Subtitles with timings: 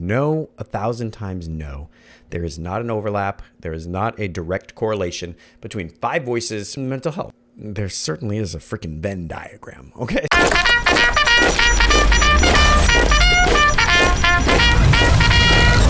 [0.00, 1.90] No, a thousand times no.
[2.30, 3.42] There is not an overlap.
[3.58, 7.34] There is not a direct correlation between five voices and mental health.
[7.54, 10.26] There certainly is a freaking Venn diagram, okay?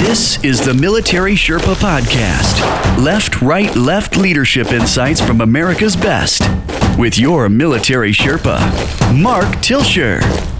[0.00, 2.58] This is the Military Sherpa Podcast.
[2.98, 6.42] Left, right, left leadership insights from America's best.
[6.98, 8.58] With your military Sherpa,
[9.22, 10.51] Mark Tilsher.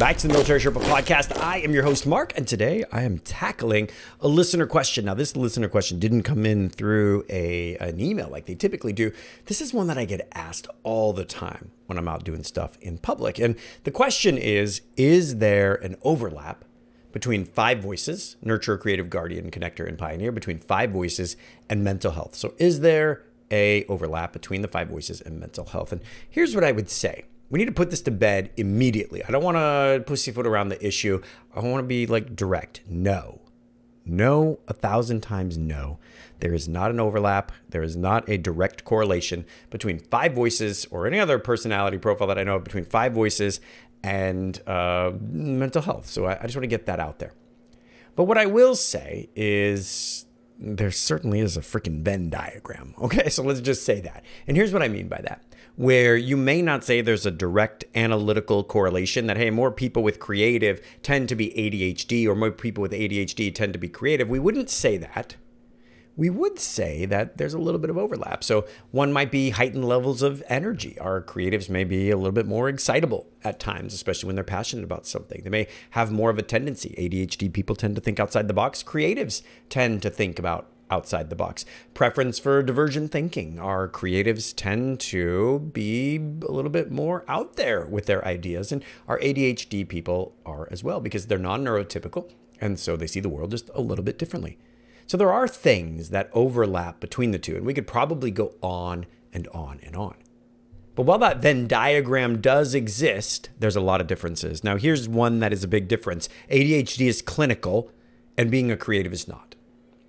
[0.00, 1.38] Back to the Military Sherpa Podcast.
[1.42, 5.04] I am your host, Mark, and today I am tackling a listener question.
[5.04, 9.12] Now, this listener question didn't come in through a, an email like they typically do.
[9.44, 12.78] This is one that I get asked all the time when I'm out doing stuff
[12.80, 13.38] in public.
[13.38, 16.64] And the question is Is there an overlap
[17.12, 21.36] between five voices, nurture, creative, guardian, connector, and pioneer, between five voices
[21.68, 22.34] and mental health.
[22.36, 25.92] So is there a overlap between the five voices and mental health?
[25.92, 27.24] And here's what I would say.
[27.50, 29.24] We need to put this to bed immediately.
[29.24, 31.20] I don't want to pussyfoot around the issue.
[31.54, 32.82] I want to be like direct.
[32.88, 33.40] No.
[34.06, 35.98] No, a thousand times no.
[36.38, 37.52] There is not an overlap.
[37.68, 42.38] There is not a direct correlation between five voices or any other personality profile that
[42.38, 43.60] I know of between five voices
[44.02, 46.06] and uh, mental health.
[46.06, 47.34] So I, I just want to get that out there.
[48.16, 50.26] But what I will say is
[50.58, 52.94] there certainly is a freaking Venn diagram.
[53.00, 54.24] Okay, so let's just say that.
[54.46, 55.42] And here's what I mean by that
[55.80, 60.20] where you may not say there's a direct analytical correlation that, hey, more people with
[60.20, 64.28] creative tend to be ADHD or more people with ADHD tend to be creative.
[64.28, 65.36] We wouldn't say that
[66.20, 68.44] we would say that there's a little bit of overlap.
[68.44, 70.98] So one might be heightened levels of energy.
[70.98, 74.84] Our creatives may be a little bit more excitable at times, especially when they're passionate
[74.84, 75.40] about something.
[75.42, 76.94] They may have more of a tendency.
[76.98, 78.82] ADHD people tend to think outside the box.
[78.82, 81.64] Creatives tend to think about outside the box.
[81.94, 83.58] Preference for divergent thinking.
[83.58, 88.84] Our creatives tend to be a little bit more out there with their ideas, and
[89.08, 92.30] our ADHD people are as well because they're non neurotypical,
[92.60, 94.58] and so they see the world just a little bit differently.
[95.06, 99.06] So there are things that overlap between the two, and we could probably go on
[99.32, 100.14] and on and on.
[100.94, 104.62] But while that Venn diagram does exist, there's a lot of differences.
[104.62, 107.90] Now, here's one that is a big difference ADHD is clinical,
[108.36, 109.49] and being a creative is not.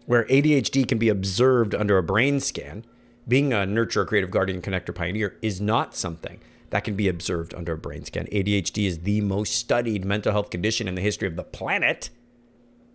[0.06, 2.86] Where ADHD can be observed under a brain scan,
[3.28, 6.40] being a nurture, creative guardian, connector, pioneer is not something
[6.72, 8.26] that can be observed under a brain scan.
[8.28, 12.10] ADHD is the most studied mental health condition in the history of the planet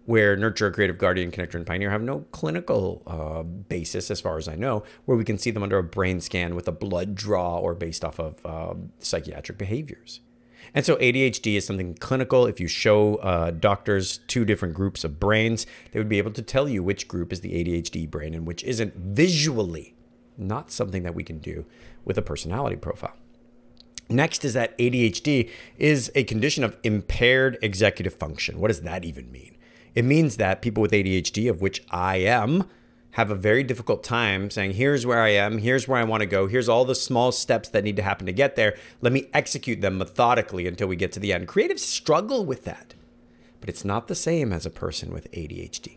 [0.06, 4.49] where Nurture, Creative Guardian, Connector, and Pioneer have no clinical uh, basis, as far as
[4.49, 7.59] I know, where we can see them under a brain scan with a blood draw
[7.59, 10.21] or based off of uh, psychiatric behaviors.
[10.75, 12.47] And so ADHD is something clinical.
[12.47, 16.43] If you show uh, doctors two different groups of brains, they would be able to
[16.43, 19.94] tell you which group is the ADHD brain and which isn't visually,
[20.37, 21.66] not something that we can do
[22.05, 23.15] with a personality profile.
[24.09, 28.60] Next is that ADHD is a condition of impaired executive function.
[28.60, 29.56] What does that even mean?
[29.94, 32.69] It means that people with ADHD, of which I am,
[33.16, 36.27] have a very difficult time saying, here's where I am, here's where I want to
[36.27, 38.77] go, here's all the small steps that need to happen to get there.
[39.00, 41.49] Let me execute them methodically until we get to the end.
[41.49, 42.94] Creatives struggle with that,
[43.59, 45.97] but it's not the same as a person with ADHD.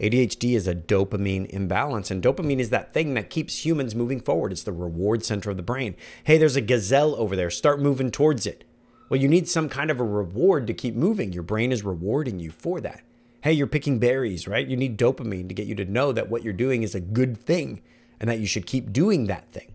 [0.00, 4.50] ADHD is a dopamine imbalance, and dopamine is that thing that keeps humans moving forward.
[4.50, 5.94] It's the reward center of the brain.
[6.24, 8.64] Hey, there's a gazelle over there, start moving towards it.
[9.08, 11.32] Well, you need some kind of a reward to keep moving.
[11.32, 13.04] Your brain is rewarding you for that.
[13.40, 14.66] Hey, you're picking berries, right?
[14.66, 17.38] You need dopamine to get you to know that what you're doing is a good
[17.38, 17.82] thing
[18.18, 19.72] and that you should keep doing that thing.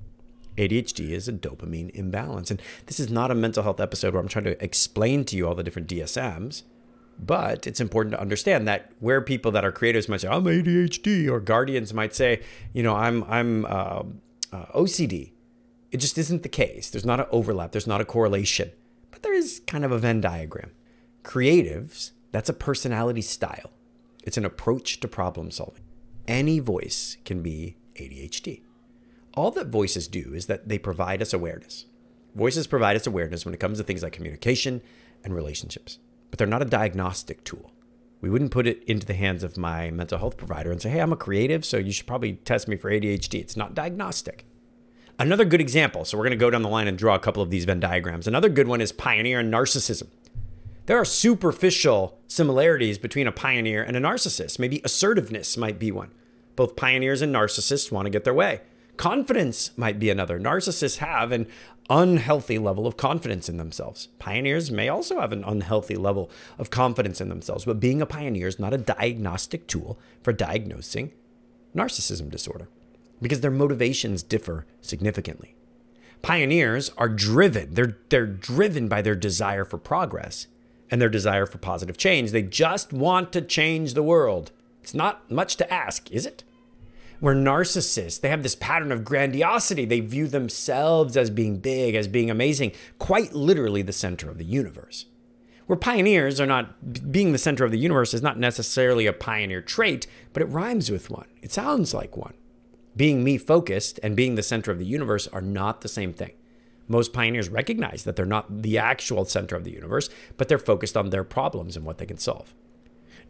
[0.57, 2.51] ADHD is a dopamine imbalance.
[2.51, 5.47] And this is not a mental health episode where I'm trying to explain to you
[5.47, 6.63] all the different DSMs,
[7.17, 11.29] but it's important to understand that where people that are creatives might say, I'm ADHD,
[11.29, 12.41] or guardians might say,
[12.73, 14.03] you know, I'm, I'm uh,
[14.51, 15.31] uh, OCD.
[15.91, 16.89] It just isn't the case.
[16.89, 18.71] There's not an overlap, there's not a correlation,
[19.09, 20.71] but there is kind of a Venn diagram.
[21.23, 23.71] Creatives that's a personality style,
[24.23, 25.83] it's an approach to problem solving.
[26.27, 28.63] Any voice can be ADHD.
[29.35, 31.85] All that voices do is that they provide us awareness.
[32.35, 34.81] Voices provide us awareness when it comes to things like communication
[35.23, 35.99] and relationships,
[36.31, 37.71] but they're not a diagnostic tool.
[38.19, 41.01] We wouldn't put it into the hands of my mental health provider and say, hey,
[41.01, 43.41] I'm a creative, so you should probably test me for ADHD.
[43.41, 44.45] It's not diagnostic.
[45.19, 47.43] Another good example, so we're going to go down the line and draw a couple
[47.43, 48.25] of these Venn diagrams.
[48.25, 50.07] Another good one is pioneer and narcissism.
[50.85, 54.59] There are superficial similarities between a pioneer and a narcissist.
[54.59, 56.11] Maybe assertiveness might be one.
[56.57, 58.59] Both pioneers and narcissists want to get their way.
[58.97, 60.37] Confidence might be another.
[60.37, 61.47] Narcissists have an
[61.89, 64.09] unhealthy level of confidence in themselves.
[64.19, 68.47] Pioneers may also have an unhealthy level of confidence in themselves, but being a pioneer
[68.47, 71.13] is not a diagnostic tool for diagnosing
[71.73, 72.67] narcissism disorder
[73.21, 75.55] because their motivations differ significantly.
[76.21, 80.47] Pioneers are driven, they're, they're driven by their desire for progress
[80.93, 82.29] and their desire for positive change.
[82.29, 84.51] They just want to change the world.
[84.83, 86.43] It's not much to ask, is it?
[87.19, 89.85] We're narcissists, they have this pattern of grandiosity.
[89.85, 94.45] They view themselves as being big, as being amazing, quite literally the center of the
[94.45, 95.07] universe.
[95.65, 99.63] Where pioneers are not, being the center of the universe is not necessarily a pioneer
[99.63, 101.27] trait, but it rhymes with one.
[101.41, 102.35] It sounds like one.
[102.95, 106.33] Being me focused and being the center of the universe are not the same thing.
[106.87, 110.97] Most pioneers recognize that they're not the actual center of the universe, but they're focused
[110.97, 112.53] on their problems and what they can solve.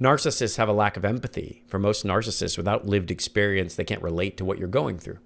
[0.02, 1.64] Narcissists have a lack of empathy.
[1.68, 5.20] For most narcissists, without lived experience, they can't relate to what you're going through,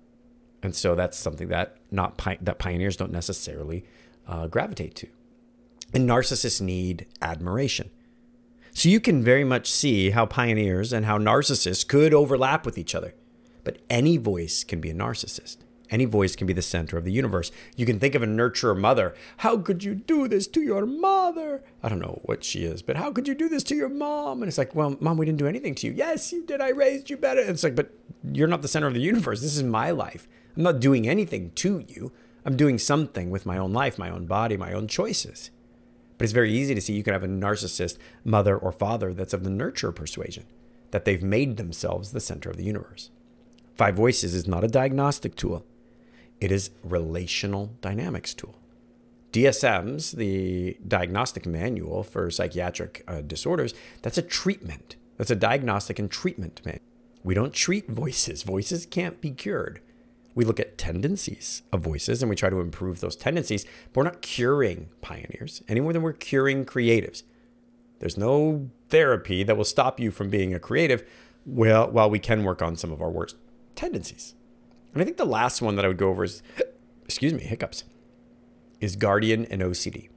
[0.62, 3.86] and so that's something that not that pioneers don't necessarily
[4.28, 5.08] uh, gravitate to.
[5.94, 7.90] And narcissists need admiration.
[8.74, 12.94] So you can very much see how pioneers and how narcissists could overlap with each
[12.94, 13.16] other.
[13.64, 15.58] But any voice can be a narcissist.
[15.90, 17.52] Any voice can be the center of the universe.
[17.76, 19.14] You can think of a nurturer mother.
[19.38, 21.64] How could you do this to your mother?
[21.82, 24.42] I don't know what she is, but how could you do this to your mom?
[24.42, 25.94] And it's like, well, mom, we didn't do anything to you.
[25.94, 26.60] Yes, you did.
[26.60, 27.42] I raised you better.
[27.42, 27.94] And it's like, but
[28.24, 29.42] you're not the center of the universe.
[29.42, 30.28] This is my life.
[30.56, 32.12] I'm not doing anything to you.
[32.46, 35.52] I'm doing something with my own life, my own body, my own choices.
[36.18, 39.34] But it's very easy to see you can have a narcissist mother or father that's
[39.34, 40.46] of the nurture persuasion,
[40.92, 43.12] that they've made themselves the center of the universe.
[43.76, 45.64] Five Voices is not a diagnostic tool.
[46.40, 48.60] It is relational dynamics tool.
[49.32, 53.74] DSM's the diagnostic manual for psychiatric uh, disorders.
[54.02, 54.96] That's a treatment.
[55.18, 56.84] That's a diagnostic and treatment manual.
[57.24, 58.44] We don't treat voices.
[58.44, 59.82] Voices can't be cured.
[60.34, 64.04] We look at tendencies of voices and we try to improve those tendencies, but we're
[64.04, 67.24] not curing pioneers any more than we're curing creatives.
[68.00, 71.04] There's no therapy that will stop you from being a creative
[71.46, 73.36] well, while we can work on some of our worst
[73.76, 74.36] tendencies.
[74.94, 76.42] And I think the last one that I would go over is,
[77.06, 77.84] excuse me, hiccups,
[78.80, 80.10] is Guardian and OCD.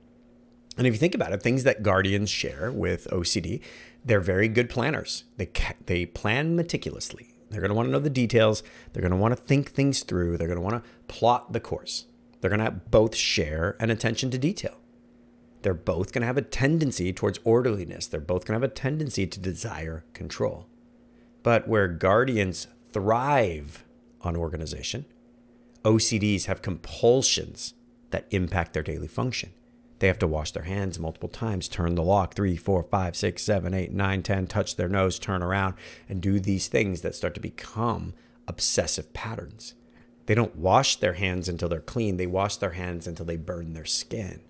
[0.77, 3.61] And if you think about it, things that Guardians share with OCD,
[4.05, 5.25] they're very good planners.
[5.37, 5.51] They,
[5.87, 7.35] they plan meticulously.
[7.51, 8.63] They're going to want to know the details.
[8.93, 10.39] They're going to want to think things through.
[10.39, 12.07] They're going to want to plot the course.
[12.41, 14.77] They're going to both share an attention to detail.
[15.63, 18.07] They're both going to have a tendency towards orderliness.
[18.07, 20.67] They're both going to have a tendency to desire control.
[21.43, 23.85] But where guardians thrive
[24.23, 25.07] on organization.
[25.85, 27.75] OCDs have compulsions
[28.11, 29.53] that impact their daily function.
[30.01, 33.43] They have to wash their hands multiple times, turn the lock three, four, five, six,
[33.43, 35.75] seven, eight, nine, ten, touch their nose, turn around,
[36.09, 38.15] and do these things that start to become
[38.49, 39.75] obsessive patterns.
[40.27, 43.75] They don't wash their hands until they're clean, they wash their hands until they burn
[43.75, 44.41] their skin.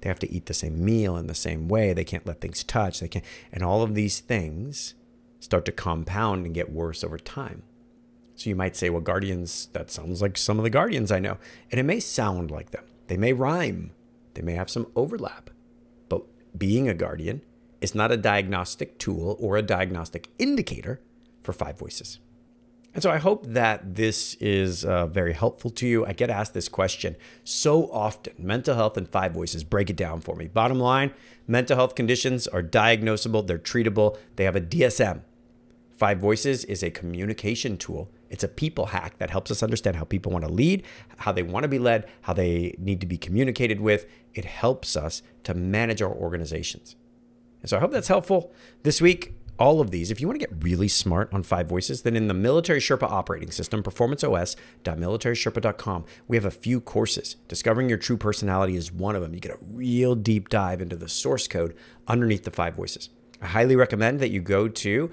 [0.00, 1.92] They have to eat the same meal in the same way.
[1.92, 3.00] They can't let things touch.
[3.00, 4.94] They can't, and all of these things
[5.40, 7.62] start to compound and get worse over time.
[8.36, 11.38] So you might say, well, Guardians, that sounds like some of the Guardians I know.
[11.70, 12.84] And it may sound like them.
[13.08, 13.92] They may rhyme.
[14.34, 15.50] They may have some overlap.
[16.10, 16.22] But
[16.56, 17.40] being a Guardian
[17.80, 21.00] is not a diagnostic tool or a diagnostic indicator
[21.42, 22.18] for five voices.
[22.92, 26.06] And so I hope that this is uh, very helpful to you.
[26.06, 29.64] I get asked this question so often mental health and five voices.
[29.64, 30.48] Break it down for me.
[30.48, 31.12] Bottom line
[31.46, 35.22] mental health conditions are diagnosable, they're treatable, they have a DSM.
[35.96, 40.04] Five Voices is a communication tool it's a people hack that helps us understand how
[40.04, 40.82] people want to lead,
[41.18, 44.06] how they want to be led, how they need to be communicated with.
[44.34, 46.96] It helps us to manage our organizations.
[47.62, 48.52] And so I hope that's helpful.
[48.82, 52.02] This week, all of these, if you want to get really smart on five voices,
[52.02, 57.36] then in the Military Sherpa operating system, performanceos.militarySherpa.com, we have a few courses.
[57.48, 59.34] Discovering your true personality is one of them.
[59.34, 61.74] You get a real deep dive into the source code
[62.06, 63.08] underneath the five voices.
[63.40, 65.10] I highly recommend that you go to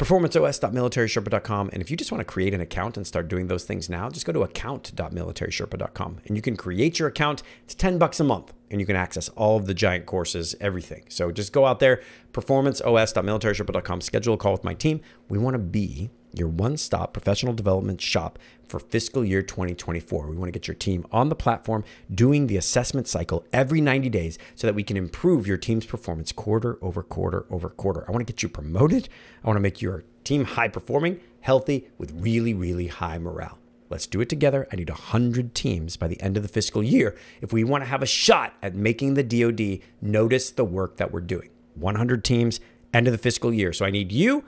[0.00, 1.68] performanceos.militarySherpa.com.
[1.74, 4.08] And if you just want to create an account and start doing those things now,
[4.08, 7.42] just go to account.militarySherpa.com and you can create your account.
[7.64, 11.04] It's 10 bucks a month and you can access all of the giant courses, everything.
[11.10, 12.00] So just go out there,
[12.32, 15.02] performanceos.militarySherpa.com, schedule a call with my team.
[15.28, 20.28] We want to be your one stop professional development shop for fiscal year 2024.
[20.28, 24.08] We want to get your team on the platform doing the assessment cycle every 90
[24.08, 28.04] days so that we can improve your team's performance quarter over quarter over quarter.
[28.06, 29.08] I want to get you promoted.
[29.42, 33.58] I want to make your team high performing, healthy, with really, really high morale.
[33.88, 34.68] Let's do it together.
[34.72, 37.90] I need 100 teams by the end of the fiscal year if we want to
[37.90, 41.50] have a shot at making the DoD notice the work that we're doing.
[41.74, 42.60] 100 teams,
[42.94, 43.72] end of the fiscal year.
[43.72, 44.44] So I need you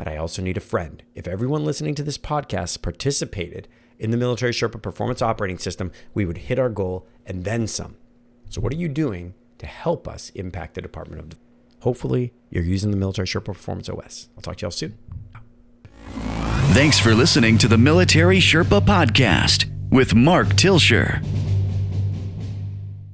[0.00, 1.02] but I also need a friend.
[1.14, 6.24] If everyone listening to this podcast participated in the Military Sherpa Performance Operating System, we
[6.24, 7.98] would hit our goal and then some.
[8.48, 11.46] So, what are you doing to help us impact the Department of Defense?
[11.80, 14.30] Hopefully, you're using the Military Sherpa Performance OS.
[14.38, 14.96] I'll talk to y'all soon.
[16.72, 21.22] Thanks for listening to the Military Sherpa Podcast with Mark Tilsher.